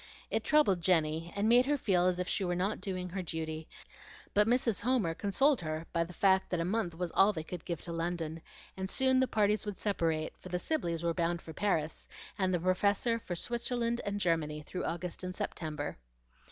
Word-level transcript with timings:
It 0.31 0.43
troubled 0.43 0.81
Jenny, 0.81 1.31
and 1.35 1.47
made 1.47 1.67
her 1.67 1.77
feel 1.77 2.07
as 2.07 2.17
if 2.17 2.27
she 2.27 2.43
were 2.43 2.55
not 2.55 2.81
doing 2.81 3.09
her 3.09 3.21
duty; 3.21 3.67
but 4.33 4.47
Mrs. 4.47 4.79
Homer 4.79 5.13
consoled 5.13 5.61
her 5.61 5.85
by 5.93 6.03
the 6.03 6.11
fact 6.11 6.49
that 6.49 6.59
a 6.59 6.65
month 6.65 6.95
was 6.95 7.11
all 7.11 7.31
they 7.31 7.43
could 7.43 7.63
give 7.65 7.83
to 7.83 7.91
London, 7.93 8.41
and 8.75 8.89
soon 8.89 9.19
the 9.19 9.27
parties 9.27 9.63
would 9.63 9.77
separate, 9.77 10.35
for 10.39 10.49
the 10.49 10.57
Sibleys 10.57 11.03
were 11.03 11.13
bound 11.13 11.39
for 11.39 11.53
Paris, 11.53 12.07
and 12.35 12.51
the 12.51 12.59
Professor 12.59 13.19
for 13.19 13.35
Switzerland 13.35 14.01
and 14.03 14.19
Germany, 14.19 14.63
through 14.63 14.85
August 14.85 15.23
and 15.23 15.35
September. 15.35 15.99